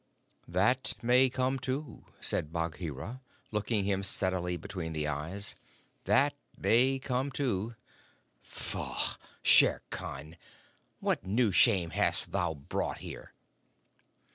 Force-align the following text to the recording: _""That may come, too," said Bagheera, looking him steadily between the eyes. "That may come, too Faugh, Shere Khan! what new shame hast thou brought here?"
_""That 0.51 0.95
may 1.03 1.29
come, 1.29 1.59
too," 1.59 2.05
said 2.19 2.51
Bagheera, 2.51 3.21
looking 3.51 3.83
him 3.83 4.01
steadily 4.01 4.57
between 4.57 4.93
the 4.93 5.07
eyes. 5.07 5.53
"That 6.05 6.33
may 6.57 6.97
come, 6.97 7.29
too 7.29 7.75
Faugh, 8.41 9.19
Shere 9.43 9.83
Khan! 9.91 10.37
what 11.01 11.23
new 11.23 11.51
shame 11.51 11.91
hast 11.91 12.31
thou 12.31 12.55
brought 12.55 12.97
here?" 13.05 13.33